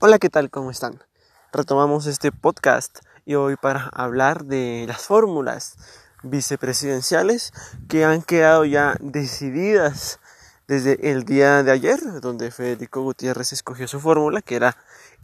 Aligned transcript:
Hola, 0.00 0.18
¿qué 0.18 0.28
tal? 0.28 0.50
¿Cómo 0.50 0.70
están? 0.70 1.02
Retomamos 1.50 2.04
este 2.04 2.30
podcast 2.30 2.98
y 3.24 3.36
hoy 3.36 3.56
para 3.56 3.88
hablar 3.94 4.44
de 4.44 4.84
las 4.86 5.06
fórmulas 5.06 5.76
vicepresidenciales 6.22 7.54
que 7.88 8.04
han 8.04 8.20
quedado 8.20 8.66
ya 8.66 8.96
decididas 9.00 10.20
desde 10.68 11.10
el 11.10 11.24
día 11.24 11.62
de 11.62 11.72
ayer, 11.72 12.20
donde 12.20 12.50
Federico 12.50 13.00
Gutiérrez 13.00 13.54
escogió 13.54 13.88
su 13.88 13.98
fórmula, 13.98 14.42
que 14.42 14.56
era 14.56 14.76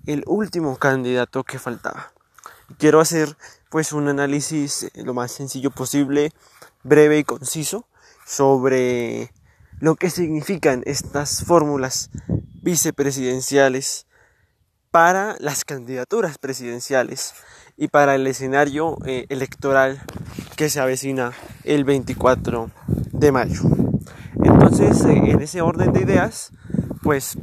el 0.07 0.25
último 0.27 0.79
candidato 0.79 1.45
que 1.45 1.59
faltaba. 1.59 2.12
Quiero 2.79 3.01
hacer 3.01 3.37
pues 3.69 3.93
un 3.93 4.09
análisis 4.09 4.91
lo 4.95 5.12
más 5.12 5.30
sencillo 5.30 5.71
posible, 5.71 6.33
breve 6.85 7.19
y 7.19 7.25
conciso, 7.25 7.87
sobre 8.25 9.30
lo 9.79 9.96
que 9.96 10.09
significan 10.09 10.83
estas 10.87 11.45
fórmulas 11.45 12.09
vicepresidenciales 12.62 14.07
para 14.91 15.36
las 15.39 15.64
candidaturas 15.64 16.38
presidenciales 16.38 17.34
y 17.77 17.88
para 17.88 18.15
el 18.15 18.27
escenario 18.27 18.97
eh, 19.06 19.27
electoral 19.28 20.02
que 20.56 20.69
se 20.69 20.80
avecina 20.80 21.33
el 21.64 21.84
24 21.84 22.70
de 23.12 23.33
mayo. 23.33 23.62
Entonces, 24.42 25.05
eh, 25.05 25.30
en 25.30 25.41
ese 25.41 25.61
orden 25.61 25.92
de 25.92 26.01
ideas, 26.01 26.52
pues 27.02 27.38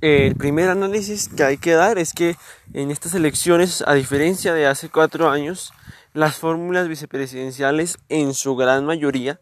el 0.00 0.36
primer 0.36 0.70
análisis 0.70 1.28
que 1.28 1.44
hay 1.44 1.56
que 1.58 1.72
dar 1.72 1.98
es 1.98 2.12
que 2.12 2.36
en 2.72 2.90
estas 2.90 3.14
elecciones, 3.14 3.82
a 3.86 3.94
diferencia 3.94 4.54
de 4.54 4.66
hace 4.66 4.88
cuatro 4.88 5.28
años, 5.30 5.72
las 6.14 6.36
fórmulas 6.36 6.88
vicepresidenciales 6.88 7.98
en 8.08 8.34
su 8.34 8.56
gran 8.56 8.86
mayoría 8.86 9.40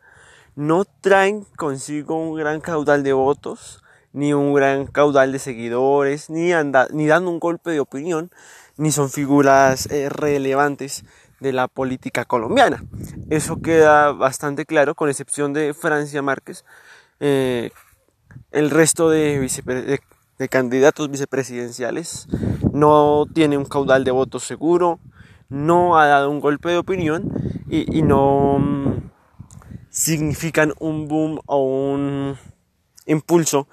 no 0.54 0.84
traen 0.84 1.44
consigo 1.56 2.16
un 2.16 2.36
gran 2.36 2.60
caudal 2.60 3.02
de 3.02 3.12
votos, 3.12 3.82
ni 4.16 4.32
un 4.32 4.54
gran 4.54 4.86
caudal 4.86 5.30
de 5.30 5.38
seguidores, 5.38 6.30
ni, 6.30 6.50
anda, 6.50 6.88
ni 6.90 7.06
dando 7.06 7.30
un 7.30 7.38
golpe 7.38 7.70
de 7.70 7.80
opinión, 7.80 8.30
ni 8.78 8.90
son 8.90 9.10
figuras 9.10 9.90
eh, 9.92 10.08
relevantes 10.08 11.04
de 11.38 11.52
la 11.52 11.68
política 11.68 12.24
colombiana. 12.24 12.82
Eso 13.28 13.60
queda 13.60 14.12
bastante 14.12 14.64
claro, 14.64 14.94
con 14.94 15.10
excepción 15.10 15.52
de 15.52 15.74
Francia 15.74 16.22
Márquez. 16.22 16.64
Eh, 17.20 17.72
el 18.52 18.70
resto 18.70 19.10
de, 19.10 20.00
candidatos 20.48 21.10
vicepresidenciales 21.10 22.26
no 22.72 23.26
tiene 23.34 23.58
un 23.58 23.66
caudal 23.66 24.04
de 24.04 24.12
votos 24.12 24.44
seguro, 24.44 24.98
no 25.50 25.98
ha 25.98 26.06
dado 26.06 26.30
un 26.30 26.40
golpe 26.40 26.70
de 26.70 26.78
opinión 26.78 27.30
y, 27.68 27.98
y 27.98 28.00
no 28.00 28.58
mm, 28.60 29.10
significan 29.90 30.72
un 30.78 31.06
boom 31.06 31.38
o 31.44 31.62
un 31.62 32.38
impulso 33.04 33.68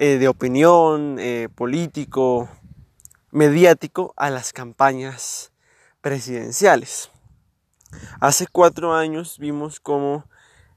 eh, 0.00 0.18
de 0.18 0.28
opinión 0.28 1.16
eh, 1.18 1.48
político, 1.52 2.48
mediático 3.32 4.14
a 4.16 4.30
las 4.30 4.52
campañas 4.52 5.50
presidenciales. 6.00 7.10
Hace 8.20 8.46
cuatro 8.46 8.94
años 8.94 9.38
vimos 9.40 9.80
como, 9.80 10.24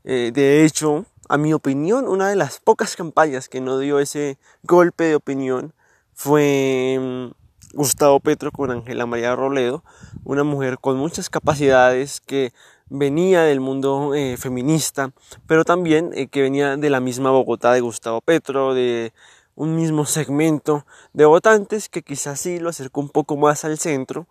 eh, 0.03 0.31
de 0.33 0.65
hecho, 0.65 1.05
a 1.29 1.37
mi 1.37 1.53
opinión, 1.53 2.07
una 2.07 2.29
de 2.29 2.35
las 2.35 2.59
pocas 2.59 2.95
campañas 2.95 3.47
que 3.47 3.61
no 3.61 3.77
dio 3.77 3.99
ese 3.99 4.39
golpe 4.63 5.03
de 5.03 5.15
opinión 5.15 5.75
fue 6.15 6.97
mm, 6.99 7.77
Gustavo 7.77 8.21
Petro 8.21 8.51
con 8.51 8.71
Ángela 8.71 9.05
María 9.05 9.35
Roledo, 9.35 9.83
una 10.23 10.43
mujer 10.43 10.79
con 10.79 10.97
muchas 10.97 11.29
capacidades 11.29 12.21
que 12.21 12.53
venía 12.91 13.43
del 13.43 13.61
mundo 13.61 14.13
eh, 14.13 14.35
feminista, 14.37 15.11
pero 15.47 15.63
también 15.63 16.11
eh, 16.13 16.27
que 16.27 16.41
venía 16.41 16.75
de 16.75 16.89
la 16.89 16.99
misma 16.99 17.31
Bogotá 17.31 17.71
de 17.71 17.79
Gustavo 17.79 18.19
Petro, 18.19 18.73
de 18.73 19.13
un 19.55 19.75
mismo 19.75 20.05
segmento 20.05 20.85
de 21.13 21.25
votantes 21.25 21.87
que 21.87 22.03
quizás 22.03 22.41
sí 22.41 22.59
lo 22.59 22.69
acercó 22.69 22.99
un 22.99 23.09
poco 23.09 23.37
más 23.37 23.63
al 23.63 23.77
centro, 23.77 24.27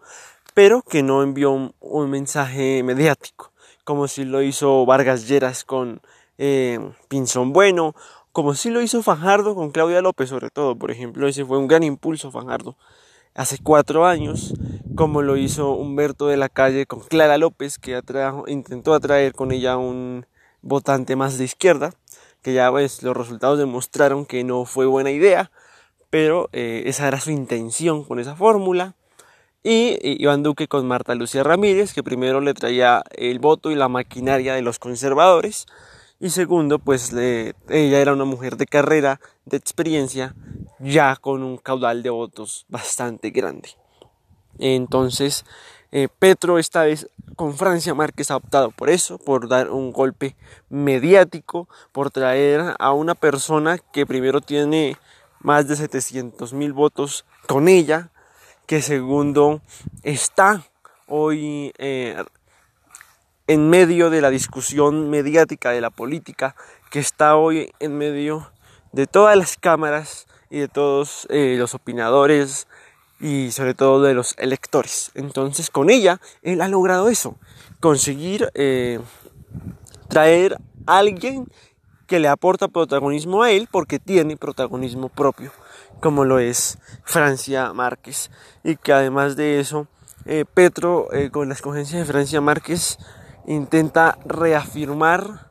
pero 0.53 0.83
que 0.83 1.03
no 1.03 1.23
envió 1.23 1.73
un, 1.81 2.11
mensaje 2.11 2.83
mediático, 2.83 3.51
como 3.85 4.09
si 4.09 4.25
lo 4.25 4.43
hizo 4.43 4.85
Vargas 4.85 5.27
Lleras 5.27 5.65
con 5.65 6.03
eh, 6.37 6.79
Pinzón 7.09 7.55
Bueno, 7.55 7.95
como 8.33 8.55
si 8.55 8.69
lo 8.69 8.83
hizo 8.83 9.03
Fajardo 9.03 9.55
con 9.55 9.71
Claudia 9.71 10.03
López, 10.03 10.29
sobre 10.29 10.51
todo, 10.51 10.77
por 10.77 10.91
ejemplo, 10.91 11.27
ese 11.27 11.47
fue 11.47 11.57
un 11.57 11.67
gran 11.67 11.83
impulso 11.83 12.31
Fajardo. 12.31 12.77
Hace 13.35 13.59
cuatro 13.63 14.05
años, 14.05 14.53
como 14.95 15.23
lo 15.23 15.37
hizo 15.37 15.73
Humberto 15.73 16.29
de 16.29 16.37
la 16.37 16.49
Calle 16.49 16.87
con 16.87 17.01
Clara 17.01 17.39
López, 17.39 17.79
que 17.79 18.01
intentó 18.47 18.95
atraer 18.95 19.33
con 19.33 19.53
ella 19.53 19.77
un 19.77 20.27
votante 20.63 21.17
más 21.17 21.39
de 21.39 21.45
izquierda, 21.45 21.93
que 22.43 22.55
ya 22.55 22.71
pues 22.71 23.03
los 23.03 23.17
resultados 23.17 23.59
demostraron 23.59 24.27
que 24.27 24.45
no 24.45 24.65
fue 24.65 24.87
buena 24.87 25.11
idea, 25.11 25.51
pero 26.11 26.49
eh, 26.53 26.83
esa 26.87 27.09
era 27.09 27.21
su 27.21 27.31
intención 27.31 28.05
con 28.05 28.19
esa 28.19 28.35
fórmula. 28.37 28.95
Y 29.63 29.99
Iván 30.23 30.43
Duque 30.43 30.69
con 30.69 30.89
Marta 30.89 31.15
Lucía 31.15 31.43
Ramírez, 31.43 31.93
que 31.93 32.03
primero 32.03 32.41
le 32.41 32.55
traía 32.55 33.03
el 33.11 33.41
voto 33.41 33.71
y 33.71 33.75
la 33.75 33.89
maquinaria 33.89 34.55
de 34.55 34.63
los 34.63 34.79
conservadores, 34.79 35.67
y 36.19 36.31
segundo, 36.31 36.79
pues 36.79 37.13
ella 37.15 38.01
era 38.01 38.13
una 38.13 38.27
mujer 38.27 38.59
de 38.59 38.67
carrera, 38.67 39.21
de 39.47 39.57
experiencia, 39.57 40.35
ya 40.79 41.17
con 41.17 41.43
un 41.43 41.57
caudal 41.57 42.03
de 42.03 42.11
votos 42.11 42.67
bastante 42.69 43.31
grande. 43.31 43.80
Entonces, 44.61 45.45
eh, 45.91 46.09
Petro 46.19 46.59
esta 46.59 46.85
vez 46.85 47.09
con 47.35 47.57
Francia 47.57 47.95
Márquez 47.95 48.31
ha 48.31 48.37
optado 48.37 48.71
por 48.71 48.91
eso, 48.91 49.19
por 49.19 49.49
dar 49.49 49.71
un 49.71 49.93
golpe 49.93 50.37
mediático, 50.69 51.69
por 51.91 52.11
traer 52.11 52.75
a 52.79 52.93
una 52.93 53.15
persona 53.15 53.79
que 53.79 54.07
primero 54.07 54.41
tiene 54.41 54.97
más 55.41 55.67
de 55.67 55.77
700 55.77 56.53
mil 56.53 56.75
votos 56.75 57.25
con 57.49 57.67
ella, 57.67 58.11
que 58.67 58.83
segundo 58.83 59.63
está 60.03 60.63
hoy 61.09 61.73
eh, 61.79 62.23
en 63.49 63.69
medio 63.69 64.11
de 64.11 64.21
la 64.21 64.31
discusión 64.31 65.11
mediática 65.11 65.71
de 65.71 65.81
la 65.81 65.91
política, 65.91 66.55
que 66.91 67.01
está 67.01 67.37
hoy 67.37 67.73
en 67.81 67.97
medio 67.97 68.53
de 68.93 69.07
todas 69.07 69.37
las 69.37 69.57
cámaras 69.57 70.27
y 70.51 70.59
de 70.59 70.69
todos 70.69 71.27
eh, 71.31 71.57
los 71.59 71.75
opinadores 71.75 72.69
y 73.21 73.51
sobre 73.53 73.75
todo 73.75 74.03
de 74.03 74.15
los 74.15 74.35
electores. 74.39 75.11
Entonces 75.15 75.71
con 75.71 75.91
ella 75.91 76.21
él 76.43 76.61
ha 76.61 76.69
logrado 76.69 77.09
eso, 77.09 77.37
conseguir 77.81 78.51
eh, 78.55 79.01
traer 80.09 80.57
a 80.87 80.99
alguien 80.99 81.47
que 82.07 82.19
le 82.19 82.29
aporta 82.29 82.69
protagonismo 82.69 83.43
a 83.43 83.51
él 83.51 83.69
porque 83.71 83.99
tiene 83.99 84.37
protagonismo 84.37 85.09
propio, 85.09 85.53
como 86.01 86.25
lo 86.25 86.39
es 86.39 86.79
Francia 87.05 87.73
Márquez. 87.73 88.31
Y 88.65 88.77
que 88.77 88.93
además 88.93 89.37
de 89.37 89.61
eso, 89.61 89.87
eh, 90.27 90.45
Petro 90.53 91.09
con 91.31 91.49
la 91.49 91.55
escogencia 91.55 91.99
de 91.99 92.05
Francia 92.05 92.41
Márquez 92.41 92.99
intenta 93.47 94.19
reafirmar 94.25 95.51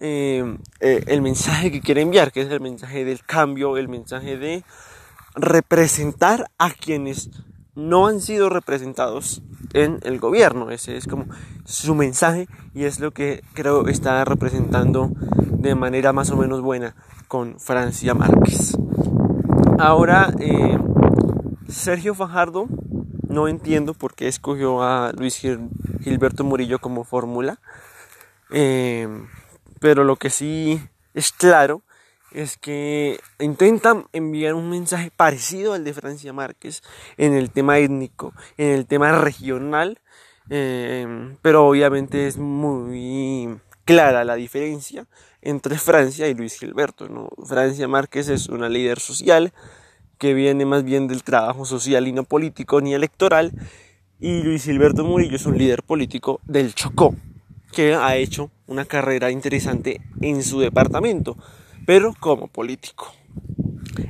eh, 0.00 0.56
eh, 0.78 1.02
el 1.08 1.22
mensaje 1.22 1.72
que 1.72 1.80
quiere 1.80 2.02
enviar, 2.02 2.30
que 2.30 2.42
es 2.42 2.50
el 2.50 2.60
mensaje 2.60 3.04
del 3.04 3.24
cambio, 3.24 3.76
el 3.76 3.88
mensaje 3.88 4.36
de 4.36 4.62
representar 5.38 6.50
a 6.58 6.70
quienes 6.70 7.30
no 7.74 8.06
han 8.06 8.20
sido 8.20 8.48
representados 8.50 9.42
en 9.72 10.00
el 10.02 10.18
gobierno. 10.18 10.70
Ese 10.70 10.96
es 10.96 11.06
como 11.06 11.26
su 11.64 11.94
mensaje 11.94 12.48
y 12.74 12.84
es 12.84 13.00
lo 13.00 13.12
que 13.12 13.42
creo 13.54 13.86
está 13.86 14.24
representando 14.24 15.10
de 15.52 15.74
manera 15.74 16.12
más 16.12 16.30
o 16.30 16.36
menos 16.36 16.60
buena 16.60 16.96
con 17.28 17.58
Francia 17.60 18.14
Márquez. 18.14 18.76
Ahora, 19.78 20.32
eh, 20.40 20.76
Sergio 21.68 22.14
Fajardo, 22.14 22.66
no 23.28 23.46
entiendo 23.46 23.94
por 23.94 24.14
qué 24.14 24.26
escogió 24.26 24.82
a 24.82 25.12
Luis 25.12 25.40
Gilberto 26.02 26.42
Murillo 26.42 26.80
como 26.80 27.04
fórmula. 27.04 27.60
Pero 28.48 30.04
lo 30.04 30.16
que 30.16 30.30
sí 30.30 30.80
es 31.14 31.32
claro 31.32 31.82
es 32.32 32.56
que 32.56 33.18
intentan 33.38 34.06
enviar 34.12 34.54
un 34.54 34.70
mensaje 34.70 35.10
parecido 35.14 35.72
al 35.74 35.84
de 35.84 35.94
Francia 35.94 36.32
Márquez 36.32 36.82
en 37.16 37.34
el 37.34 37.50
tema 37.50 37.78
étnico, 37.78 38.34
en 38.56 38.70
el 38.70 38.86
tema 38.86 39.12
regional, 39.18 40.00
em, 40.50 41.36
pero 41.42 41.66
obviamente 41.66 42.26
es 42.26 42.36
muy 42.38 43.58
clara 43.84 44.24
la 44.24 44.34
diferencia 44.34 45.06
entre 45.40 45.78
Francia 45.78 46.28
y 46.28 46.34
Luis 46.34 46.58
Gilberto. 46.58 47.08
Francia 47.46 47.88
Márquez 47.88 48.28
es 48.28 48.48
una 48.48 48.68
líder 48.68 49.00
social 49.00 49.52
que 50.18 50.34
viene 50.34 50.66
más 50.66 50.84
bien 50.84 51.06
del 51.06 51.22
trabajo 51.22 51.64
social 51.64 52.08
y 52.08 52.12
no 52.12 52.24
político 52.24 52.80
ni 52.80 52.92
electoral, 52.92 53.52
y 54.20 54.42
Luis 54.42 54.64
Gilberto 54.64 55.04
Murillo 55.04 55.36
es 55.36 55.46
un 55.46 55.56
líder 55.56 55.84
político 55.84 56.40
del 56.44 56.74
Chocó 56.74 57.14
que 57.72 57.94
ha 57.94 58.16
hecho 58.16 58.50
una 58.66 58.84
carrera 58.84 59.30
interesante 59.30 60.00
en 60.20 60.42
su 60.42 60.60
departamento, 60.60 61.36
pero 61.88 62.12
como 62.20 62.48
político. 62.48 63.14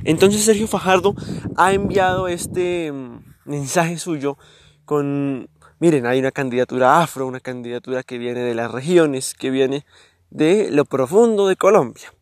Entonces 0.03 0.43
Sergio 0.43 0.67
Fajardo 0.67 1.15
ha 1.55 1.71
enviado 1.71 2.27
este 2.27 2.91
mm, 2.91 3.23
mensaje 3.45 3.97
suyo 3.97 4.37
con, 4.83 5.49
miren, 5.79 6.05
hay 6.05 6.19
una 6.19 6.31
candidatura 6.31 7.01
afro, 7.01 7.25
una 7.25 7.39
candidatura 7.39 8.03
que 8.03 8.17
viene 8.17 8.41
de 8.41 8.53
las 8.53 8.69
regiones, 8.69 9.33
que 9.33 9.49
viene 9.49 9.85
de 10.29 10.69
lo 10.71 10.83
profundo 10.83 11.47
de 11.47 11.55
Colombia. 11.55 12.13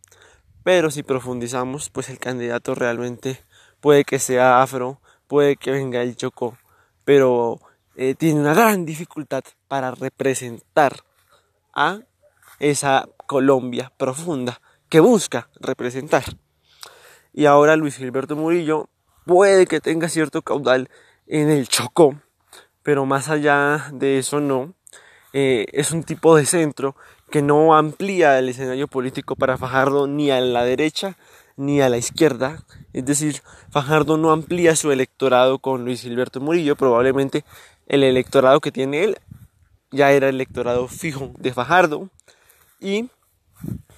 Pero 0.61 0.91
si 0.91 1.01
profundizamos, 1.01 1.89
pues 1.89 2.09
el 2.09 2.19
candidato 2.19 2.75
realmente 2.75 3.43
puede 3.81 4.03
que 4.03 4.19
sea 4.19 4.61
afro, 4.61 5.01
puede 5.25 5.55
que 5.55 5.71
venga 5.71 6.03
el 6.03 6.15
Chocó, 6.15 6.55
pero 7.03 7.59
eh, 7.95 8.13
tiene 8.13 8.41
una 8.41 8.53
gran 8.53 8.85
dificultad 8.85 9.43
para 9.67 9.89
representar 9.89 10.97
a 11.73 12.01
esa 12.59 13.09
Colombia 13.25 13.91
profunda 13.97 14.61
que 14.89 14.99
busca 14.99 15.49
representar. 15.59 16.23
Y 17.33 17.45
ahora 17.45 17.75
Luis 17.75 17.97
Gilberto 17.97 18.35
Murillo 18.35 18.89
puede 19.25 19.67
que 19.67 19.79
tenga 19.79 20.09
cierto 20.09 20.41
caudal 20.41 20.89
en 21.27 21.49
el 21.49 21.67
Chocó, 21.67 22.19
pero 22.83 23.05
más 23.05 23.29
allá 23.29 23.89
de 23.93 24.19
eso 24.19 24.39
no. 24.39 24.73
Eh, 25.33 25.65
es 25.73 25.91
un 25.91 26.03
tipo 26.03 26.35
de 26.35 26.45
centro 26.45 26.95
que 27.29 27.41
no 27.41 27.75
amplía 27.75 28.39
el 28.39 28.49
escenario 28.49 28.87
político 28.87 29.35
para 29.35 29.57
Fajardo 29.57 30.07
ni 30.07 30.31
a 30.31 30.39
la 30.39 30.63
derecha 30.63 31.17
ni 31.57 31.81
a 31.81 31.89
la 31.89 31.97
izquierda. 31.97 32.63
Es 32.93 33.05
decir, 33.05 33.41
Fajardo 33.69 34.17
no 34.17 34.31
amplía 34.31 34.75
su 34.75 34.91
electorado 34.91 35.59
con 35.59 35.83
Luis 35.83 36.01
Gilberto 36.01 36.39
Murillo. 36.39 36.75
Probablemente 36.75 37.43
el 37.87 38.03
electorado 38.03 38.61
que 38.61 38.71
tiene 38.71 39.03
él 39.03 39.17
ya 39.91 40.11
era 40.11 40.29
el 40.29 40.35
electorado 40.35 40.87
fijo 40.87 41.31
de 41.37 41.53
Fajardo. 41.53 42.09
Y 42.79 43.09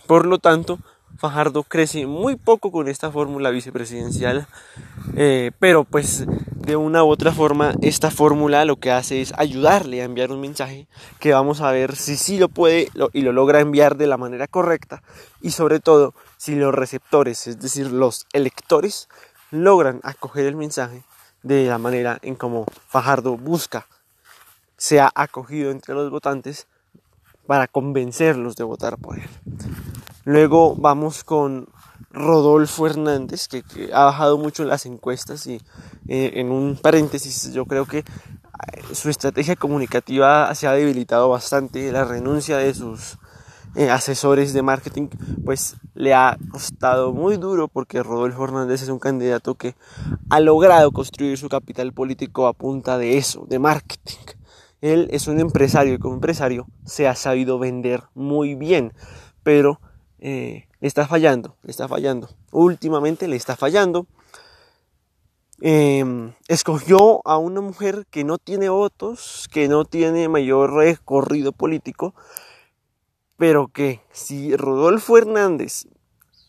por 0.10 0.26
lo 0.26 0.40
tanto, 0.40 0.80
Fajardo 1.20 1.62
crece 1.62 2.08
muy 2.08 2.36
poco 2.36 2.72
con 2.72 2.88
esta 2.88 3.12
fórmula 3.12 3.52
vicepresidencial. 3.52 4.48
Eh, 5.16 5.52
pero 5.60 5.84
pues 5.84 6.26
de 6.56 6.76
una 6.76 7.04
u 7.04 7.10
otra 7.10 7.32
forma 7.32 7.76
esta 7.84 8.10
fórmula 8.10 8.66
lo 8.66 8.78
que 8.78 8.90
hace 8.90 9.22
es 9.22 9.34
ayudarle 9.38 10.02
a 10.02 10.06
enviar 10.06 10.32
un 10.32 10.42
mensaje 10.42 10.88
que 11.20 11.32
vamos 11.32 11.62
a 11.62 11.72
ver 11.72 11.96
si 11.96 12.18
sí 12.18 12.40
lo 12.40 12.50
puede 12.50 12.90
y 13.14 13.22
lo 13.22 13.34
logra 13.34 13.60
enviar 13.60 13.98
de 13.98 14.08
la 14.08 14.18
manera 14.18 14.48
correcta 14.48 15.04
y 15.42 15.52
sobre 15.52 15.80
todo 15.80 16.16
si 16.38 16.56
los 16.56 16.74
receptores, 16.74 17.46
es 17.46 17.60
decir, 17.60 17.92
los 17.92 18.26
electores, 18.34 19.10
logran 19.52 20.00
acoger 20.02 20.48
el 20.48 20.56
mensaje 20.56 21.04
de 21.44 21.68
la 21.68 21.78
manera 21.78 22.18
en 22.24 22.34
como 22.34 22.66
Fajardo 22.88 23.38
busca 23.38 23.86
sea 24.76 25.12
acogido 25.14 25.70
entre 25.70 25.94
los 25.94 26.10
votantes 26.10 26.66
para 27.50 27.68
convencerlos 27.68 28.56
de 28.56 28.64
votar 28.64 29.00
por 29.00 29.18
él. 29.18 29.28
Luego 30.30 30.76
vamos 30.76 31.24
con 31.24 31.70
Rodolfo 32.12 32.86
Hernández, 32.86 33.48
que, 33.48 33.64
ha 33.92 34.04
bajado 34.04 34.38
mucho 34.38 34.62
en 34.62 34.70
las 34.70 34.86
encuestas 34.86 35.48
y 35.48 35.56
eh, 36.08 36.34
en 36.36 36.52
un 36.52 36.78
paréntesis, 36.80 37.52
yo 37.52 37.66
creo 37.66 37.88
que 37.88 37.98
eh, 37.98 38.04
su 38.92 39.10
estrategia 39.10 39.56
comunicativa 39.56 40.54
se 40.54 40.68
ha 40.68 40.74
debilitado 40.74 41.30
bastante, 41.30 41.92
la 41.92 42.06
renuncia 42.06 42.58
de 42.58 42.76
sus 42.76 43.18
eh, 43.74 43.90
asesores 43.90 44.54
de 44.54 44.62
marketing, 44.62 45.08
pues 45.44 45.78
le 45.96 46.14
ha 46.14 46.38
costado 46.52 47.12
muy 47.12 47.38
duro 47.38 47.68
porque 47.68 48.04
Rodolfo 48.04 48.44
Hernández 48.44 48.84
es 48.84 48.90
un 48.90 49.00
candidato 49.00 49.56
que 49.56 49.74
ha 50.30 50.40
logrado 50.40 50.92
construir 50.92 51.40
su 51.40 51.50
capital 51.50 51.92
político 51.92 52.46
a 52.46 52.54
punta 52.54 53.00
de 53.00 53.18
eso, 53.18 53.48
de 53.50 53.58
marketing. 53.58 54.36
Él 54.82 55.08
es 55.10 55.28
un 55.28 55.40
empresario 55.40 55.96
y 55.96 55.98
como 55.98 56.14
empresario 56.14 56.68
se 56.86 57.08
ha 57.08 57.16
sabido 57.16 57.58
vender 57.58 58.04
muy 58.14 58.54
bien, 58.54 58.94
pero 59.42 59.80
le 60.22 60.68
está 60.82 61.08
fallando, 61.08 61.56
le 61.64 61.72
está 61.72 61.88
fallando. 61.88 62.30
Últimamente 62.52 63.28
le 63.28 63.36
está 63.36 63.56
fallando. 63.56 64.08
Em, 65.62 66.34
escogió 66.48 67.22
a 67.26 67.38
una 67.38 67.60
mujer 67.60 68.06
que 68.10 68.24
no 68.24 68.38
tiene 68.38 68.70
votos, 68.70 69.50
que 69.52 69.68
no 69.68 69.84
tiene 69.84 70.30
mayor 70.30 70.74
recorrido 70.74 71.52
político, 71.52 72.14
pero 73.36 73.68
que 73.68 74.02
si 74.12 74.56
Rodolfo 74.56 75.18
Hernández 75.18 75.86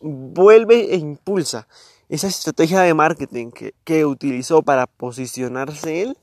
vuelve 0.01 0.95
e 0.95 0.97
impulsa 0.97 1.67
esa 2.09 2.29
estrategia 2.29 2.81
de 2.83 2.95
marketing 2.95 3.51
que, 3.51 3.75
que 3.85 4.07
utilizó 4.07 4.63
para 4.63 4.87
posicionarse 4.87 6.03
él, 6.03 6.17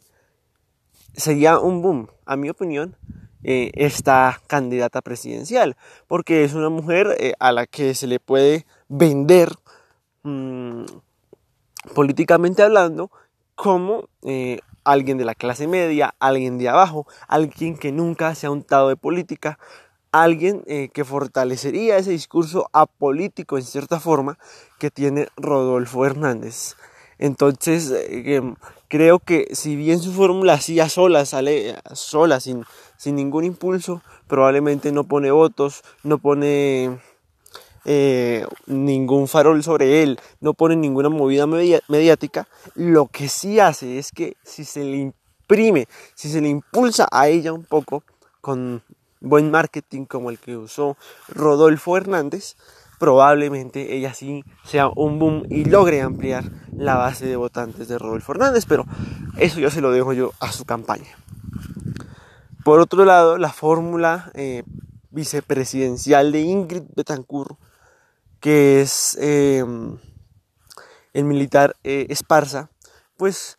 sería 1.14 1.60
un 1.60 1.82
boom, 1.82 2.08
a 2.26 2.36
mi 2.38 2.50
opinión, 2.50 2.96
eh, 3.50 3.72
esta 3.76 4.42
candidata 4.48 5.02
presidencial, 5.02 5.78
porque 6.06 6.44
es 6.44 6.54
una 6.54 6.68
mujer 6.68 7.16
eh, 7.18 7.32
a 7.40 7.54
la 7.54 7.66
que 7.66 7.96
se 7.96 8.06
le 8.06 8.20
puede 8.20 8.66
vender 8.90 9.54
mm, 10.24 10.84
políticamente 11.96 12.62
hablando 12.62 13.10
como 13.56 14.10
eh, 14.24 14.60
alguien 14.84 15.18
de 15.18 15.24
la 15.24 15.34
clase 15.34 15.66
media, 15.66 16.14
alguien 16.20 16.58
de 16.58 16.68
abajo, 16.68 17.08
alguien 17.30 17.78
que 17.78 17.94
nunca 17.94 18.36
se 18.36 18.48
ha 18.48 18.52
untado 18.52 18.90
de 18.90 18.98
política, 18.98 19.58
alguien 20.12 20.64
que 20.66 21.06
fortalecería 21.06 21.98
ese 21.98 22.12
discurso 22.12 22.70
apolítico 22.74 23.58
en 23.58 23.64
cierta 23.64 24.02
forma 24.02 24.38
que 24.78 24.92
tiene 24.92 25.30
Rodolfo 25.38 26.06
Hernández. 26.06 26.76
Entonces, 27.18 27.94
em, 28.10 28.56
creo 28.90 29.20
que 29.20 29.48
si 29.54 29.76
bien 29.76 30.00
su 30.00 30.12
fórmula 30.14 30.54
así 30.54 30.80
a 30.80 30.90
sola, 30.90 31.26
sale 31.26 31.76
sola, 31.94 32.40
sin, 32.40 32.66
sin 32.98 33.16
ningún 33.16 33.44
impulso, 33.44 34.02
probablemente 34.28 34.92
no 34.92 35.06
pone 35.06 35.32
votos, 35.32 35.84
no 36.04 36.18
pone 36.18 37.00
eh, 37.86 38.46
ningún 38.66 39.28
farol 39.28 39.64
sobre 39.64 40.04
él, 40.04 40.20
no 40.42 40.54
pone 40.54 40.76
ninguna 40.76 41.10
movida 41.10 41.48
mediática, 41.48 42.48
lo 42.76 43.08
que 43.08 43.30
sí 43.30 43.60
hace 43.60 43.98
es 43.98 44.12
que 44.12 44.36
si 44.44 44.66
se 44.66 44.84
le 44.84 44.98
imprime, 44.98 45.88
si 46.16 46.30
se 46.30 46.42
le 46.42 46.50
impulsa 46.50 47.08
a 47.12 47.30
ella 47.30 47.54
un 47.54 47.64
poco 47.64 48.04
con 48.42 48.82
buen 49.22 49.52
marketing 49.52 50.06
como 50.06 50.30
el 50.30 50.38
que 50.40 50.58
usó 50.58 50.98
Rodolfo 51.30 51.96
Hernández, 51.98 52.56
probablemente 53.00 53.96
ella 53.96 54.14
sí 54.14 54.44
sea 54.64 54.90
un 54.96 55.20
boom 55.20 55.44
y 55.50 55.66
logre 55.66 56.02
ampliar 56.02 56.44
la 56.76 56.96
base 56.96 57.26
de 57.26 57.36
votantes 57.36 57.88
de 57.88 57.98
Rodolfo 57.98 58.34
Hernández, 58.34 58.66
pero 58.68 58.86
eso 59.38 59.60
ya 59.60 59.70
se 59.70 59.82
lo 59.82 59.92
dejo 59.92 60.14
yo 60.14 60.34
a 60.40 60.52
su 60.52 60.66
campaña. 60.66 61.16
Por 62.68 62.82
otro 62.82 63.06
lado, 63.06 63.38
la 63.38 63.54
fórmula 63.54 64.30
eh, 64.34 64.64
vicepresidencial 65.10 66.34
de 66.34 66.42
Ingrid 66.42 66.84
Betancourt, 66.98 67.58
que 68.42 68.82
es 68.82 69.18
em, 69.22 69.98
el 71.14 71.24
militar 71.24 71.78
eh, 71.86 72.08
Esparza, 72.10 72.70
pues 73.16 73.58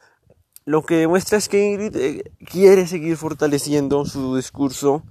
lo 0.66 0.84
que 0.84 0.96
demuestra 0.96 1.38
es 1.38 1.48
que 1.48 1.64
Ingrid 1.64 1.96
eh, 1.96 2.32
quiere 2.44 2.86
seguir 2.86 3.16
fortaleciendo 3.16 4.04
su 4.04 4.36
discurso 4.36 5.02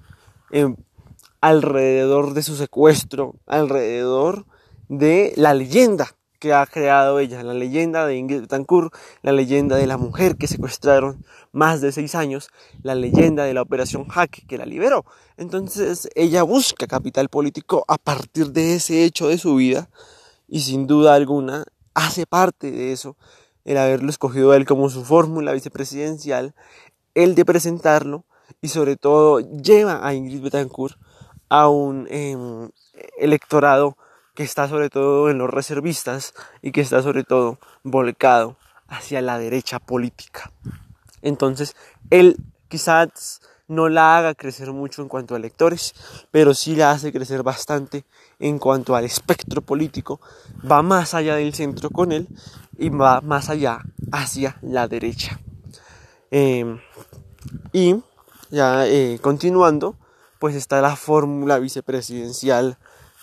em, 0.51 0.75
alrededor 1.41 2.35
de 2.35 2.43
su 2.43 2.55
secuestro, 2.55 3.33
alrededor 3.47 4.45
de 4.89 5.33
la 5.37 5.55
leyenda 5.55 6.15
que 6.39 6.53
ha 6.53 6.65
creado 6.65 7.19
ella, 7.19 7.43
la 7.43 7.53
leyenda 7.53 8.05
de 8.05 8.15
Ingrid 8.15 8.41
Betancourt, 8.41 8.93
la 9.21 9.31
leyenda 9.31 9.75
de 9.75 9.87
la 9.87 9.97
mujer 9.97 10.37
que 10.37 10.47
secuestraron 10.47 11.23
más 11.51 11.81
de 11.81 11.91
seis 11.91 12.15
años, 12.15 12.49
la 12.83 12.95
leyenda 12.95 13.43
de 13.43 13.53
la 13.53 13.61
operación 13.61 14.07
Hack 14.07 14.45
que 14.47 14.57
la 14.57 14.65
liberó. 14.65 15.05
Entonces 15.37 16.09
ella 16.15 16.43
busca 16.43 16.87
capital 16.87 17.29
político 17.29 17.83
a 17.87 17.97
partir 17.97 18.51
de 18.51 18.75
ese 18.75 19.03
hecho 19.03 19.27
de 19.27 19.37
su 19.37 19.55
vida 19.55 19.89
y 20.47 20.61
sin 20.61 20.87
duda 20.87 21.15
alguna 21.15 21.65
hace 21.93 22.25
parte 22.25 22.71
de 22.71 22.91
eso 22.91 23.17
el 23.65 23.77
haberlo 23.77 24.09
escogido 24.09 24.53
él 24.53 24.65
como 24.65 24.89
su 24.89 25.03
fórmula 25.03 25.51
vicepresidencial, 25.51 26.55
el 27.15 27.35
de 27.35 27.43
presentarlo 27.43 28.23
y 28.61 28.69
sobre 28.69 28.95
todo 28.95 29.39
lleva 29.39 30.07
a 30.07 30.13
Ingrid 30.13 30.41
Betancourt 30.41 30.97
a 31.49 31.67
un 31.67 32.07
em, 32.09 32.69
electorado 33.17 33.97
que 34.37 34.43
está 34.43 34.69
sobre 34.69 34.91
todo 34.91 35.31
en 35.31 35.39
los 35.39 35.49
reservistas 35.49 36.35
y 36.61 36.71
que 36.71 36.81
está 36.81 37.01
sobre 37.01 37.23
todo 37.23 37.57
volcado 37.81 38.55
hacia 38.87 39.19
la 39.19 39.39
derecha 39.39 39.79
política. 39.79 40.51
Entonces, 41.23 41.75
él 42.11 42.37
quizás 42.67 43.41
no 43.67 43.89
la 43.89 44.15
haga 44.15 44.35
crecer 44.35 44.71
mucho 44.73 45.01
en 45.01 45.07
cuanto 45.07 45.33
a 45.33 45.39
electores, 45.39 45.95
pero 46.29 46.53
sí 46.53 46.75
la 46.75 46.91
hace 46.91 47.11
crecer 47.11 47.41
bastante 47.41 48.05
en 48.37 48.59
cuanto 48.59 48.95
al 48.95 49.05
espectro 49.05 49.63
político, 49.63 50.21
va 50.71 50.83
más 50.83 51.15
allá 51.15 51.35
del 51.35 51.55
centro 51.55 51.89
con 51.89 52.11
él 52.11 52.27
y 52.77 52.89
va 52.89 53.21
más 53.21 53.49
allá 53.49 53.79
hacia 54.11 54.59
la 54.61 54.87
derecha. 54.87 55.39
Em, 56.29 56.79
y 57.73 57.95
ya 58.51 58.85
eh, 58.85 59.17
continuando, 59.19 59.95
pues 60.37 60.53
está 60.53 60.79
la 60.79 60.95
fórmula 60.95 61.57
vicepresidencial 61.57 62.77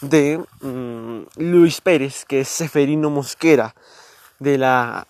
de 0.08 0.42
mm, 0.60 1.26
Luis 1.36 1.80
Pérez, 1.80 2.24
que 2.24 2.40
es 2.40 2.48
Seferino 2.48 3.10
Mosquera, 3.10 3.74
de, 4.38 4.58
la, 4.58 5.06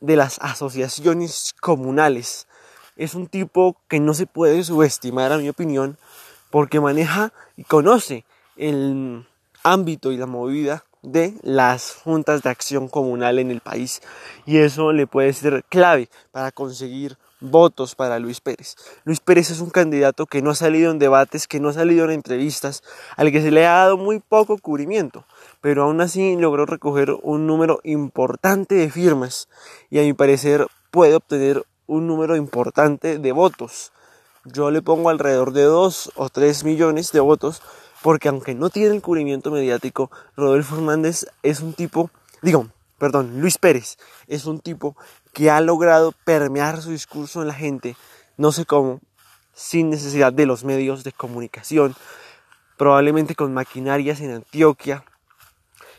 de 0.00 0.16
las 0.16 0.38
asociaciones 0.40 1.54
comunales. 1.60 2.46
Es 2.96 3.14
un 3.14 3.26
tipo 3.26 3.76
que 3.88 4.00
no 4.00 4.14
se 4.14 4.26
puede 4.26 4.64
subestimar, 4.64 5.32
a 5.32 5.38
mi 5.38 5.48
opinión, 5.48 5.98
porque 6.50 6.80
maneja 6.80 7.32
y 7.56 7.64
conoce 7.64 8.24
el 8.56 9.26
ámbito 9.62 10.12
y 10.12 10.16
la 10.16 10.26
movida 10.26 10.84
de 11.02 11.34
las 11.42 11.94
juntas 11.94 12.42
de 12.42 12.50
acción 12.50 12.88
comunal 12.88 13.38
en 13.38 13.50
el 13.50 13.60
país 13.60 14.02
y 14.46 14.58
eso 14.58 14.92
le 14.92 15.06
puede 15.06 15.32
ser 15.32 15.64
clave 15.68 16.08
para 16.32 16.50
conseguir 16.50 17.16
votos 17.40 17.94
para 17.94 18.18
Luis 18.18 18.40
Pérez. 18.40 18.76
Luis 19.04 19.20
Pérez 19.20 19.50
es 19.50 19.60
un 19.60 19.70
candidato 19.70 20.26
que 20.26 20.42
no 20.42 20.50
ha 20.50 20.54
salido 20.54 20.90
en 20.90 20.98
debates, 20.98 21.46
que 21.46 21.60
no 21.60 21.68
ha 21.68 21.72
salido 21.72 22.04
en 22.04 22.12
entrevistas, 22.12 22.82
al 23.16 23.30
que 23.32 23.42
se 23.42 23.50
le 23.50 23.66
ha 23.66 23.74
dado 23.74 23.96
muy 23.96 24.20
poco 24.20 24.58
cubrimiento, 24.58 25.24
pero 25.60 25.84
aún 25.84 26.00
así 26.00 26.36
logró 26.36 26.66
recoger 26.66 27.16
un 27.22 27.46
número 27.46 27.80
importante 27.84 28.74
de 28.74 28.90
firmas 28.90 29.48
y 29.90 29.98
a 29.98 30.02
mi 30.02 30.12
parecer 30.12 30.66
puede 30.90 31.14
obtener 31.14 31.64
un 31.86 32.06
número 32.06 32.36
importante 32.36 33.18
de 33.18 33.32
votos. 33.32 33.92
Yo 34.44 34.70
le 34.70 34.82
pongo 34.82 35.10
alrededor 35.10 35.52
de 35.52 35.64
2 35.64 36.12
o 36.16 36.28
3 36.28 36.64
millones 36.64 37.12
de 37.12 37.20
votos 37.20 37.62
porque 38.02 38.28
aunque 38.28 38.54
no 38.54 38.70
tiene 38.70 38.94
el 38.94 39.02
cubrimiento 39.02 39.50
mediático, 39.50 40.10
Rodolfo 40.36 40.76
Hernández 40.76 41.26
es 41.42 41.60
un 41.60 41.72
tipo, 41.72 42.10
digo, 42.42 42.68
perdón, 42.98 43.40
Luis 43.40 43.58
Pérez 43.58 43.96
es 44.26 44.46
un 44.46 44.60
tipo 44.60 44.96
que 45.38 45.52
ha 45.52 45.60
logrado 45.60 46.12
permear 46.24 46.82
su 46.82 46.90
discurso 46.90 47.42
en 47.42 47.46
la 47.46 47.54
gente, 47.54 47.94
no 48.36 48.50
sé 48.50 48.64
cómo, 48.64 48.98
sin 49.54 49.88
necesidad 49.88 50.32
de 50.32 50.46
los 50.46 50.64
medios 50.64 51.04
de 51.04 51.12
comunicación, 51.12 51.94
probablemente 52.76 53.36
con 53.36 53.54
maquinarias 53.54 54.20
en 54.20 54.32
Antioquia 54.32 55.04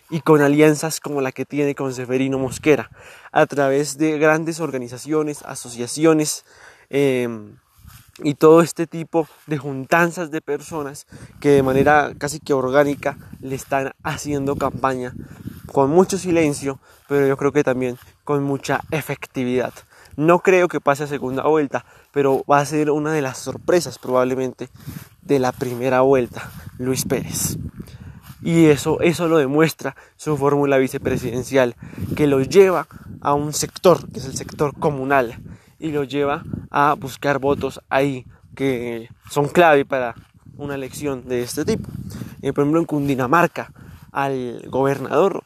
y 0.09 0.19
con 0.19 0.41
alianzas 0.41 0.99
como 0.99 1.21
la 1.21 1.31
que 1.31 1.45
tiene 1.45 1.73
con 1.73 1.93
Severino 1.93 2.37
Mosquera, 2.37 2.89
a 3.31 3.45
través 3.45 3.97
de 3.97 4.19
grandes 4.19 4.59
organizaciones, 4.59 5.41
asociaciones 5.43 6.43
em, 6.89 7.55
y 8.21 8.33
todo 8.33 8.61
este 8.61 8.87
tipo 8.87 9.25
de 9.47 9.57
juntanzas 9.57 10.31
de 10.31 10.41
personas 10.41 11.07
que 11.39 11.51
de 11.51 11.63
manera 11.63 12.11
casi 12.17 12.41
que 12.41 12.51
orgánica 12.51 13.17
le 13.39 13.55
están 13.55 13.93
haciendo 14.03 14.57
campaña 14.57 15.13
con 15.71 15.89
mucho 15.89 16.17
silencio, 16.17 16.79
pero 17.07 17.27
yo 17.27 17.37
creo 17.37 17.51
que 17.51 17.63
también 17.63 17.97
con 18.23 18.43
mucha 18.43 18.81
efectividad. 18.91 19.73
No 20.15 20.39
creo 20.39 20.67
que 20.67 20.81
pase 20.81 21.03
a 21.03 21.07
segunda 21.07 21.43
vuelta, 21.43 21.85
pero 22.11 22.43
va 22.49 22.59
a 22.59 22.65
ser 22.65 22.91
una 22.91 23.13
de 23.13 23.21
las 23.21 23.37
sorpresas 23.37 23.99
probablemente 23.99 24.69
de 25.21 25.39
la 25.39 25.51
primera 25.51 26.01
vuelta, 26.01 26.49
Luis 26.77 27.05
Pérez. 27.05 27.57
Y 28.41 28.65
eso, 28.65 29.01
eso 29.01 29.27
lo 29.27 29.37
demuestra 29.37 29.95
su 30.15 30.37
fórmula 30.37 30.77
vicepresidencial, 30.77 31.75
que 32.15 32.27
lo 32.27 32.41
lleva 32.41 32.87
a 33.21 33.33
un 33.33 33.53
sector, 33.53 34.09
que 34.11 34.19
es 34.19 34.25
el 34.25 34.35
sector 34.35 34.77
comunal, 34.77 35.39
y 35.77 35.91
lo 35.91 36.03
lleva 36.03 36.43
a 36.71 36.95
buscar 36.95 37.39
votos 37.39 37.81
ahí 37.89 38.25
que 38.55 39.09
son 39.29 39.47
clave 39.47 39.85
para 39.85 40.15
una 40.57 40.75
elección 40.75 41.27
de 41.27 41.41
este 41.41 41.63
tipo. 41.63 41.89
Por 42.41 42.63
ejemplo, 42.63 42.79
en 42.79 42.85
Cundinamarca, 42.85 43.71
al 44.11 44.63
gobernador 44.69 45.43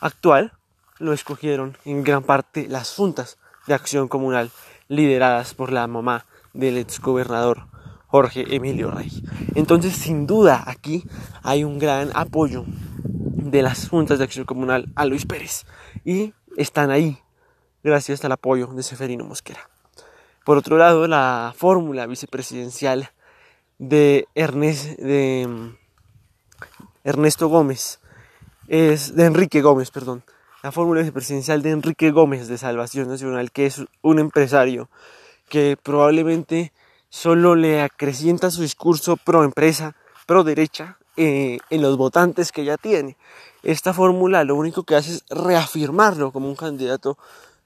actual 0.00 0.52
lo 0.98 1.12
escogieron 1.12 1.76
en 1.84 2.04
gran 2.04 2.22
parte 2.22 2.68
las 2.68 2.94
juntas 2.94 3.38
de 3.66 3.74
acción 3.74 4.08
comunal 4.08 4.50
lideradas 4.88 5.54
por 5.54 5.72
la 5.72 5.86
mamá 5.86 6.26
del 6.54 6.78
exgobernador 6.78 7.66
Jorge 8.06 8.54
Emilio 8.54 8.90
Rey. 8.90 9.10
Entonces, 9.54 9.94
sin 9.94 10.26
duda, 10.26 10.64
aquí 10.66 11.04
hay 11.42 11.64
un 11.64 11.78
gran 11.78 12.10
apoyo 12.14 12.64
de 12.66 13.62
las 13.62 13.88
juntas 13.88 14.18
de 14.18 14.24
acción 14.24 14.46
comunal 14.46 14.90
a 14.94 15.04
Luis 15.04 15.26
Pérez 15.26 15.66
y 16.04 16.32
están 16.56 16.90
ahí 16.90 17.18
gracias 17.82 18.24
al 18.24 18.32
apoyo 18.32 18.68
de 18.68 18.82
Seferino 18.82 19.24
Mosquera. 19.24 19.68
Por 20.44 20.56
otro 20.56 20.76
lado, 20.76 21.06
la 21.08 21.52
fórmula 21.56 22.06
vicepresidencial 22.06 23.10
de, 23.78 24.28
de 24.34 25.46
mm, 25.48 25.76
Ernesto 27.04 27.48
Gómez 27.48 28.00
es 28.68 29.14
de 29.14 29.26
Enrique 29.26 29.62
Gómez, 29.62 29.90
perdón. 29.90 30.22
La 30.62 30.72
fórmula 30.72 31.00
vicepresidencial 31.00 31.62
de 31.62 31.70
Enrique 31.70 32.10
Gómez 32.10 32.48
de 32.48 32.58
Salvación 32.58 33.08
Nacional, 33.08 33.52
que 33.52 33.66
es 33.66 33.82
un 34.02 34.18
empresario 34.18 34.88
que 35.48 35.76
probablemente 35.80 36.72
solo 37.08 37.54
le 37.54 37.82
acrecienta 37.82 38.50
su 38.50 38.62
discurso 38.62 39.16
pro 39.16 39.44
empresa, 39.44 39.94
pro 40.26 40.42
derecha 40.42 40.98
eh, 41.16 41.58
en 41.70 41.82
los 41.82 41.96
votantes 41.96 42.50
que 42.50 42.64
ya 42.64 42.76
tiene. 42.76 43.16
Esta 43.62 43.94
fórmula 43.94 44.42
lo 44.44 44.56
único 44.56 44.82
que 44.82 44.96
hace 44.96 45.12
es 45.12 45.24
reafirmarlo 45.30 46.32
como 46.32 46.48
un 46.48 46.56
candidato 46.56 47.16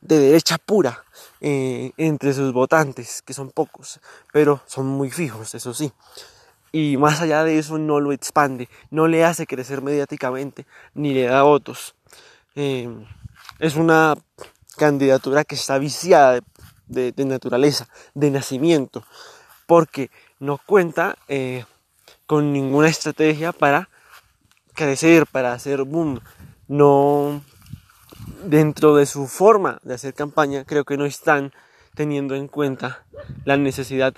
de 0.02 0.18
derecha 0.18 0.58
pura 0.58 1.04
eh, 1.40 1.92
entre 1.96 2.34
sus 2.34 2.52
votantes, 2.52 3.22
que 3.22 3.32
son 3.32 3.50
pocos, 3.50 4.00
pero 4.32 4.60
son 4.66 4.86
muy 4.86 5.10
fijos, 5.10 5.54
eso 5.54 5.72
sí 5.72 5.92
y 6.72 6.96
más 6.96 7.20
allá 7.20 7.44
de 7.44 7.58
eso 7.58 7.78
no 7.78 8.00
lo 8.00 8.12
expande, 8.12 8.68
no 8.90 9.08
le 9.08 9.24
hace 9.24 9.46
crecer 9.46 9.82
mediáticamente 9.82 10.66
ni 10.94 11.14
le 11.14 11.24
da 11.24 11.42
votos. 11.42 11.94
Eh, 12.54 12.88
es 13.58 13.76
una 13.76 14.14
candidatura 14.76 15.44
que 15.44 15.54
está 15.54 15.78
viciada 15.78 16.40
de, 16.86 17.24
naturaleza, 17.24 17.88
de 18.14 18.30
nacimiento, 18.30 19.04
porque 19.66 20.10
no 20.38 20.58
cuenta 20.58 21.16
eh, 21.28 21.64
con 22.26 22.52
ninguna 22.52 22.88
estrategia 22.88 23.52
para 23.52 23.88
crecer, 24.74 25.26
para 25.26 25.52
hacer 25.52 25.84
boom. 25.84 26.20
No, 26.68 27.42
dentro 28.44 28.96
de 28.96 29.06
su 29.06 29.26
forma 29.26 29.80
de 29.82 29.94
hacer 29.94 30.14
campaña, 30.14 30.64
creo 30.64 30.84
que 30.84 30.96
no 30.96 31.04
están 31.04 31.52
teniendo 31.94 32.34
en 32.34 32.48
cuenta 32.48 33.04
la 33.44 33.56
necesidad 33.56 34.14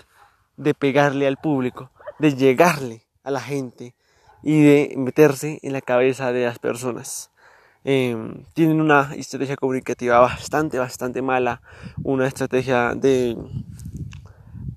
de 0.56 0.74
pegarle 0.74 1.26
al 1.26 1.38
público, 1.38 1.90
de 2.22 2.36
llegarle 2.36 3.02
a 3.24 3.32
la 3.32 3.40
gente 3.40 3.96
y 4.44 4.62
de 4.62 4.94
meterse 4.96 5.58
en 5.62 5.72
la 5.72 5.80
cabeza 5.80 6.32
de 6.32 6.44
las 6.44 6.60
personas. 6.60 7.32
Em, 7.82 8.44
tienen 8.54 8.80
una 8.80 9.12
estrategia 9.16 9.56
comunicativa 9.56 10.20
bastante, 10.20 10.78
bastante 10.78 11.20
mala, 11.20 11.62
una 12.04 12.28
estrategia 12.28 12.94
de 12.94 13.36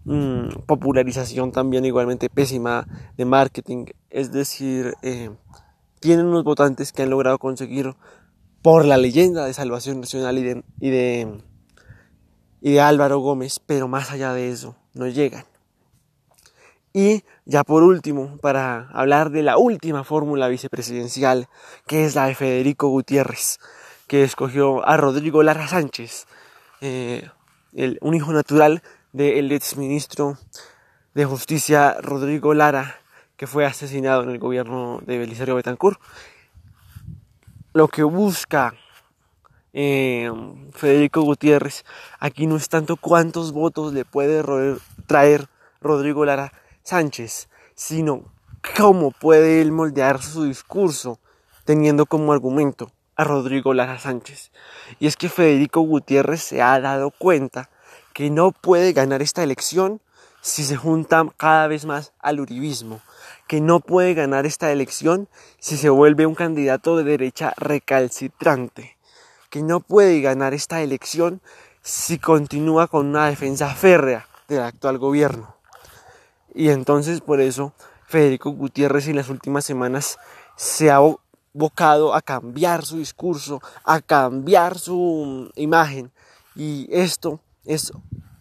mm, 0.06 0.64
popularización 0.66 1.52
también 1.52 1.86
igualmente 1.86 2.30
pésima, 2.32 2.88
de 3.16 3.25
marketing, 3.25 3.86
es 4.10 4.32
decir, 4.32 4.96
em, 5.04 5.36
tienen 6.00 6.25
unos 6.25 6.44
votantes 6.44 6.92
que 6.92 7.04
han 7.04 7.12
logrado 7.12 7.38
conseguir 7.38 7.94
por 8.64 8.86
la 8.86 8.98
leyenda 8.98 9.46
de 9.46 9.54
Salvación 9.54 10.00
Nacional 10.00 10.40
y 10.40 10.44
de, 10.44 10.64
y 10.80 10.90
de, 10.90 11.44
y 12.62 12.72
de 12.72 12.82
Álvaro 12.82 13.20
Gómez, 13.20 13.60
pero 13.60 13.88
más 13.88 14.10
allá 14.10 14.34
de 14.34 14.50
eso, 14.50 14.75
no 14.96 15.08
llegan. 15.08 15.46
Y 16.96 17.25
ya 17.44 17.66
por 17.66 17.84
último, 17.84 18.38
para 18.38 18.88
hablar 18.94 19.30
de 19.30 19.44
la 19.44 19.58
última 19.58 20.06
fórmula 20.06 20.48
vicepresidencial, 20.48 21.50
que 21.88 22.06
es 22.06 22.16
la 22.16 22.28
de 22.28 22.36
Federico 22.36 22.88
Gutiérrez, 22.88 23.60
que 24.08 24.24
escogió 24.24 24.88
a 24.88 24.96
Rodrigo 24.96 25.44
Lara 25.44 25.68
Sánchez, 25.68 26.25
eh, 26.80 27.30
un 28.00 28.14
hijo 28.14 28.32
natural 28.32 28.82
del 29.12 29.52
exministro 29.52 30.38
de 31.14 31.25
Justicia 31.25 31.98
Rodrigo 32.00 32.54
Lara, 32.54 32.96
que 33.36 33.46
fue 33.46 33.66
asesinado 33.66 34.24
en 34.24 34.30
el 34.30 34.40
gobierno 34.40 35.02
de 35.06 35.18
Belisario 35.18 35.56
Betancourt. 35.56 36.00
Lo 37.74 37.90
que 37.90 38.04
busca 38.04 38.74
eh, 39.74 40.32
Federico 40.72 41.24
Gutiérrez 41.24 41.84
aquí 42.20 42.48
no 42.48 42.56
es 42.56 42.70
tanto 42.70 42.96
cuántos 42.96 43.52
votos 43.52 43.92
le 43.92 44.06
puede 44.06 44.42
traer 45.08 45.50
Rodrigo 45.82 46.24
Lara 46.24 46.54
Sánchez, 46.86 47.50
sino 47.74 48.32
cómo 48.77 49.10
puede 49.10 49.60
él 49.60 49.72
moldear 49.72 50.22
su 50.22 50.44
discurso 50.44 51.20
teniendo 51.63 52.06
como 52.06 52.32
argumento 52.32 52.92
a 53.15 53.24
Rodrigo 53.24 53.74
Lara 53.74 53.98
Sánchez. 53.98 54.51
Y 55.00 55.08
es 55.08 55.18
que 55.18 55.27
Federico 55.27 55.82
Gutiérrez 55.82 56.44
se 56.44 56.62
ha 56.62 56.80
dado 56.80 57.10
cuenta 57.10 57.72
que 58.13 58.30
no 58.30 58.51
puede 58.51 58.94
ganar 58.94 59.24
esta 59.24 59.42
elección 59.42 60.00
si 60.42 60.63
se 60.63 60.75
junta 60.75 61.25
cada 61.38 61.65
vez 61.65 61.86
más 61.86 62.13
al 62.20 62.39
uribismo, 62.39 63.01
que 63.48 63.62
no 63.62 63.80
puede 63.80 64.13
ganar 64.13 64.46
esta 64.46 64.72
elección 64.72 65.27
si 65.58 65.77
se 65.77 65.89
vuelve 65.89 66.27
un 66.27 66.36
candidato 66.36 66.98
de 66.98 67.04
derecha 67.04 67.51
recalcitrante, 67.58 68.96
que 69.50 69.63
no 69.63 69.80
puede 69.80 70.22
ganar 70.22 70.54
esta 70.54 70.84
elección 70.84 71.42
si 71.82 72.20
continúa 72.20 72.88
con 72.88 73.08
una 73.08 73.27
defensa 73.27 73.74
férrea 73.74 74.27
del 74.48 74.62
actual 74.62 75.00
gobierno. 75.00 75.55
Y 76.56 76.70
entonces 76.70 77.20
por 77.20 77.42
eso 77.42 77.74
Federico 78.08 78.50
Gutiérrez 78.52 79.08
en 79.10 79.18
las 79.18 79.30
últimas 79.30 79.66
semanas 79.66 80.18
se 80.56 80.90
ha 80.90 81.02
abocado 81.54 82.16
a 82.16 82.22
cambiar 82.22 82.86
su 82.86 82.98
discurso, 82.98 83.62
a 83.84 84.00
cambiar 84.00 84.80
su 84.80 85.52
imagen. 85.56 86.12
Y 86.56 86.88
esto 86.90 87.42
es 87.66 87.92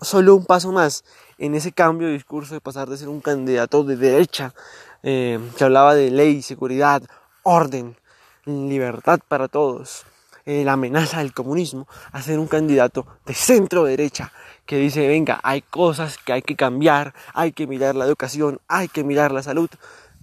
solo 0.01 0.37
un 0.37 0.45
paso 0.45 0.71
más 0.71 1.05
en 1.39 1.57
ese 1.57 1.73
cambio 1.73 2.07
de 2.07 2.15
discurso 2.15 2.55
de 2.55 2.61
pasar 2.61 2.89
de 2.89 2.97
ser 2.97 3.09
un 3.09 3.21
candidato 3.21 3.83
de 3.83 3.97
derecha 3.97 4.55
eh, 5.03 5.41
que 5.59 5.65
hablaba 5.65 5.95
de 5.95 6.11
ley, 6.13 6.41
seguridad, 6.43 7.03
orden, 7.43 7.97
libertad 8.45 9.19
para 9.27 9.49
todos, 9.49 10.05
eh, 10.47 10.65
la 10.65 10.75
amenaza 10.75 11.19
del 11.19 11.33
comunismo, 11.33 11.89
a 12.13 12.23
ser 12.23 12.39
un 12.39 12.47
candidato 12.47 13.07
de 13.25 13.35
centro 13.35 13.85
derecha 13.85 14.33
que 14.67 14.79
dice, 14.79 15.07
venga, 15.09 15.41
hay 15.43 15.63
cosas 15.63 16.19
que 16.19 16.33
hay 16.33 16.43
que 16.43 16.57
cambiar, 16.57 17.15
hay 17.35 17.53
que 17.53 17.67
mirar 17.67 17.95
la 17.95 18.05
educación, 18.05 18.61
hay 18.69 18.89
que 18.89 19.05
mirar 19.05 19.33
la 19.33 19.43
salud. 19.43 19.69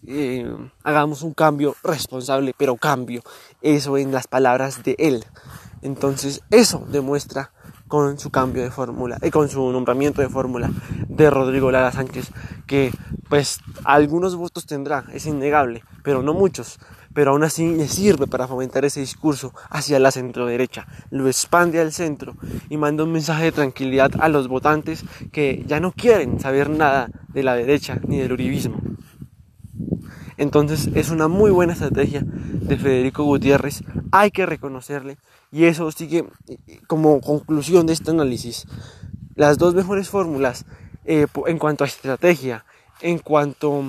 Eh, 0.07 0.51
hagamos 0.83 1.21
un 1.21 1.33
cambio 1.33 1.75
responsable, 1.83 2.53
pero 2.57 2.75
cambio. 2.75 3.21
Eso 3.61 3.97
en 3.97 4.11
las 4.11 4.27
palabras 4.27 4.83
de 4.83 4.95
él. 4.97 5.25
Entonces, 5.81 6.41
eso 6.49 6.85
demuestra 6.89 7.51
con 7.87 8.17
su 8.17 8.29
cambio 8.29 8.63
de 8.63 8.71
fórmula 8.71 9.17
y 9.21 9.31
con 9.31 9.49
su 9.49 9.71
nombramiento 9.71 10.21
de 10.21 10.29
fórmula 10.29 10.69
de 11.09 11.29
Rodrigo 11.29 11.71
Lara 11.71 11.91
Sánchez, 11.91 12.31
que 12.65 12.91
pues 13.27 13.59
algunos 13.83 14.35
votos 14.35 14.65
tendrá, 14.65 15.05
es 15.13 15.25
innegable, 15.25 15.83
pero 16.01 16.23
no 16.23 16.33
muchos 16.33 16.79
pero 17.13 17.31
aún 17.31 17.43
así 17.43 17.75
le 17.75 17.87
sirve 17.87 18.27
para 18.27 18.47
fomentar 18.47 18.85
ese 18.85 18.99
discurso 18.99 19.53
hacia 19.69 19.99
la 19.99 20.11
centro 20.11 20.45
derecha, 20.45 20.87
lo 21.09 21.27
expande 21.27 21.79
al 21.79 21.91
centro 21.91 22.35
y 22.69 22.77
manda 22.77 23.03
un 23.03 23.11
mensaje 23.11 23.45
de 23.45 23.51
tranquilidad 23.51 24.11
a 24.19 24.29
los 24.29 24.47
votantes 24.47 25.03
que 25.31 25.63
ya 25.67 25.79
no 25.79 25.91
quieren 25.91 26.39
saber 26.39 26.69
nada 26.69 27.09
de 27.29 27.43
la 27.43 27.55
derecha 27.55 27.99
ni 28.07 28.19
del 28.19 28.33
uribismo. 28.33 28.81
Entonces 30.37 30.89
es 30.95 31.09
una 31.09 31.27
muy 31.27 31.51
buena 31.51 31.73
estrategia 31.73 32.23
de 32.25 32.77
Federico 32.77 33.23
Gutiérrez, 33.23 33.83
hay 34.11 34.31
que 34.31 34.45
reconocerle 34.45 35.17
y 35.51 35.65
eso 35.65 35.91
sigue 35.91 36.25
como 36.87 37.21
conclusión 37.21 37.85
de 37.85 37.93
este 37.93 38.11
análisis. 38.11 38.65
Las 39.35 39.57
dos 39.57 39.75
mejores 39.75 40.09
fórmulas 40.09 40.65
eh, 41.05 41.27
en 41.47 41.57
cuanto 41.57 41.83
a 41.83 41.87
estrategia, 41.87 42.65
en 43.01 43.19
cuanto 43.19 43.83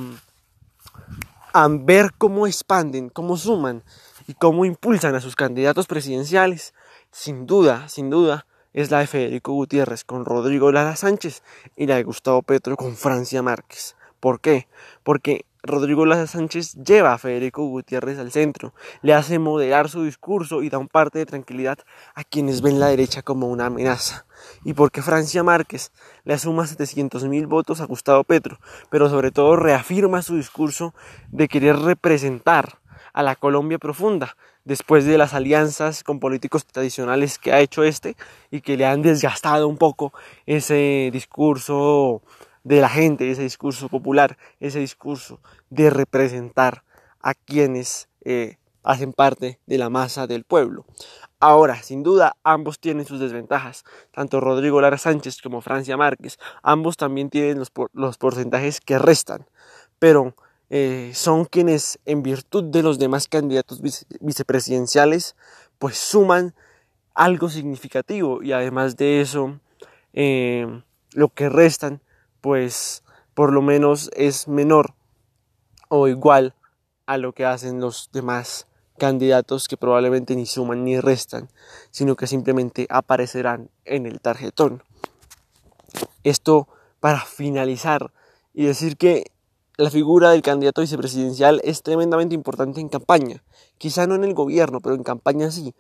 a 1.53 1.69
ver 1.69 2.13
cómo 2.17 2.47
expanden, 2.47 3.09
cómo 3.09 3.37
suman 3.37 3.83
y 4.27 4.35
cómo 4.35 4.65
impulsan 4.65 5.15
a 5.15 5.21
sus 5.21 5.37
candidatos 5.37 5.87
presidenciales, 5.87 6.75
sin 7.11 7.47
duda, 7.47 7.89
sin 7.89 8.11
duda, 8.11 8.47
es 8.73 8.91
la 8.91 9.01
de 9.01 9.07
Federico 9.07 9.53
Gutiérrez 9.53 10.05
con 10.05 10.25
Rodrigo 10.25 10.73
Lara 10.73 10.97
Sánchez 10.97 11.43
y 11.77 11.87
la 11.87 11.97
de 11.97 12.05
Gustavo 12.05 12.43
Petro 12.43 12.77
con 12.77 12.97
Francia 12.97 13.43
Márquez. 13.43 13.97
¿Por 14.21 14.41
qué? 14.41 14.69
Porque 15.03 15.45
Rodrigo 15.64 16.04
Lara 16.07 16.26
Sánchez 16.26 16.75
lleva 16.75 17.12
a 17.12 17.19
Federico 17.19 17.64
Gutiérrez 17.64 18.19
al 18.19 18.33
centro, 18.33 18.75
le 19.00 19.14
hace 19.14 19.38
moderar 19.38 19.88
su 19.88 20.02
discurso 20.02 20.61
y 20.64 20.69
da 20.69 20.78
un 20.78 20.88
parte 20.88 21.21
de 21.21 21.26
tranquilidad 21.26 21.78
a 22.16 22.25
quienes 22.25 22.62
ven 22.62 22.81
la 22.81 22.88
derecha 22.88 23.23
como 23.23 23.47
una 23.47 23.66
amenaza. 23.66 24.26
Y 24.64 24.73
porque 24.73 25.02
Francia 25.02 25.45
Márquez 25.45 25.92
le 26.25 26.35
asuma 26.35 26.64
700.000 26.64 27.47
votos 27.47 27.81
a 27.81 27.85
Gustavo 27.85 28.25
Petro, 28.25 28.59
pero 28.90 29.09
sobre 29.09 29.31
todo 29.31 29.54
reafirma 29.54 30.23
su 30.23 30.35
discurso 30.35 30.95
de 31.31 31.47
querer 31.47 31.76
representar 31.76 32.81
a 33.12 33.23
la 33.23 33.37
Colombia 33.37 33.78
profunda, 33.78 34.37
después 34.64 35.04
de 35.04 35.16
las 35.16 35.33
alianzas 35.33 36.02
con 36.02 36.19
políticos 36.19 36.66
tradicionales 36.66 37.38
que 37.38 37.52
ha 37.52 37.61
hecho 37.61 37.85
este 37.85 38.16
y 38.50 38.62
que 38.62 38.76
le 38.76 38.87
han 38.87 39.02
desgastado 39.02 39.69
un 39.69 39.76
poco 39.76 40.12
ese 40.45 41.11
discurso 41.12 42.23
de 42.64 42.81
la 42.81 42.88
gente, 42.88 43.31
ese 43.31 43.42
discurso 43.42 43.88
popular, 43.88 44.38
ese 44.61 44.78
discurso 44.78 45.40
de 45.71 45.90
representar 45.90 46.85
a 47.21 47.35
quienes 47.35 48.09
eh, 48.25 48.59
hacen 48.83 49.12
parte 49.12 49.59
de 49.66 49.78
la 49.78 49.90
masa 49.90 50.26
del 50.26 50.45
pueblo. 50.45 50.85
Ahora, 51.40 51.83
sin 51.83 52.02
duda, 52.02 52.37
ambos 52.45 52.78
tienen 52.78 53.04
sus 53.04 53.19
desventajas, 53.19 53.85
tanto 54.12 54.40
Rodrigo 54.40 54.81
Lara 54.81 54.99
Sánchez 54.99 55.42
como 55.42 55.61
Francia 55.61 55.97
Márquez, 55.97 56.38
ambos 56.62 56.97
también 56.97 57.31
tienen 57.31 57.59
los, 57.59 57.73
los 57.92 58.16
porcentajes 58.19 58.81
que 58.81 58.99
restan, 58.99 59.47
pero 59.99 60.37
eh, 60.71 61.11
son 61.14 61.45
quienes, 61.45 61.99
en 62.07 62.23
virtud 62.23 62.64
de 62.64 62.83
los 62.83 62.99
demás 62.99 63.28
candidatos 63.28 63.83
vicepresidenciales, 64.21 65.37
pues 65.78 65.99
suman 65.99 66.54
algo 67.14 67.49
significativo 67.49 68.42
y 68.42 68.52
además 68.52 68.97
de 68.97 69.21
eso, 69.21 69.59
eh, 70.12 70.66
lo 71.12 71.28
que 71.28 71.49
restan 71.49 72.00
pues 72.43 73.03
por 73.33 73.55
lo 73.55 73.63
menos 73.63 74.11
es 74.15 74.47
menor 74.47 74.95
o 75.89 76.09
igual 76.09 76.55
a 77.07 77.17
lo 77.17 77.33
que 77.33 77.47
hacen 77.47 77.81
los 77.81 78.11
demás 78.13 78.67
candidatos 78.99 79.69
que 79.69 79.79
probablemente 79.79 80.37
ni 80.37 80.45
suman 80.45 80.85
ni 80.85 81.01
restan, 81.01 81.49
sino 81.91 82.15
que 82.15 82.27
simplemente 82.27 82.87
aparecerán 82.91 83.71
en 83.85 84.07
el 84.07 84.21
tarjetón. 84.21 84.83
Esto 86.25 86.69
para 87.01 87.21
finalizar 87.21 88.13
y 88.53 88.67
decir 88.67 88.97
que 88.97 89.33
la 89.77 89.91
figura 89.91 90.31
del 90.31 90.43
candidato 90.43 90.83
vicepresidencial 90.83 91.61
es 91.65 91.83
tremendamente 91.83 92.35
importante 92.35 92.81
en 92.81 92.89
campaña, 92.89 93.43
quizá 93.79 94.07
no 94.07 94.15
en 94.15 94.25
el 94.25 94.35
gobierno, 94.35 94.81
pero 94.81 94.95
en 94.95 95.03
campaña 95.03 95.51
sí, 95.51 95.75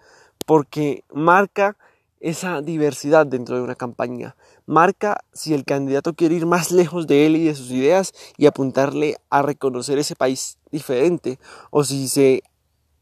porque 0.46 1.04
marca 1.12 1.76
esa 2.22 2.62
diversidad 2.62 3.26
dentro 3.26 3.56
de 3.56 3.62
una 3.62 3.74
campaña. 3.74 4.36
Marca 4.64 5.24
si 5.32 5.52
el 5.54 5.64
candidato 5.64 6.14
quiere 6.14 6.36
ir 6.36 6.46
más 6.46 6.70
lejos 6.70 7.06
de 7.06 7.26
él 7.26 7.36
y 7.36 7.44
de 7.44 7.54
sus 7.54 7.70
ideas 7.70 8.14
y 8.38 8.46
apuntarle 8.46 9.16
a 9.28 9.42
reconocer 9.42 9.98
ese 9.98 10.14
país 10.14 10.56
diferente 10.70 11.38
o 11.70 11.84
si 11.84 12.08
se 12.08 12.42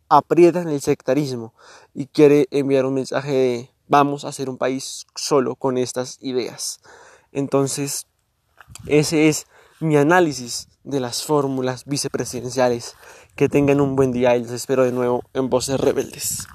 aprieta 0.08 0.62
en 0.62 0.68
el 0.68 0.80
sectarismo 0.80 1.54
y 1.94 2.06
quiere 2.06 2.48
enviar 2.50 2.86
un 2.86 2.94
mensaje 2.94 3.30
de 3.30 3.70
vamos 3.88 4.24
a 4.24 4.28
hacer 4.28 4.48
un 4.48 4.56
país 4.56 5.06
solo 5.14 5.54
con 5.54 5.76
estas 5.76 6.16
ideas. 6.22 6.80
Entonces, 7.30 8.06
ese 8.86 9.28
es 9.28 9.46
mi 9.80 9.96
análisis 9.96 10.68
de 10.82 11.00
las 11.00 11.24
fórmulas 11.24 11.84
vicepresidenciales. 11.84 12.94
Que 13.36 13.48
tengan 13.48 13.80
un 13.80 13.96
buen 13.96 14.12
día 14.12 14.36
y 14.36 14.42
los 14.42 14.50
espero 14.50 14.84
de 14.84 14.92
nuevo 14.92 15.22
en 15.34 15.50
Voces 15.50 15.80
Rebeldes. 15.80 16.46